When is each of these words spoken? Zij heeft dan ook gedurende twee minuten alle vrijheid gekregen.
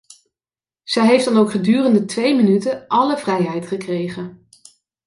Zij 0.83 1.05
heeft 1.07 1.25
dan 1.25 1.37
ook 1.37 1.51
gedurende 1.51 2.05
twee 2.05 2.35
minuten 2.35 2.87
alle 2.87 3.17
vrijheid 3.17 3.67
gekregen. 3.67 4.47